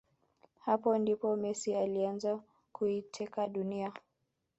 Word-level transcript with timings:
Hapa 0.59 0.97
ndipo 0.99 1.35
Messi 1.35 1.73
alianza 1.75 2.39
kuiteka 2.73 3.47
dunia 3.47 3.93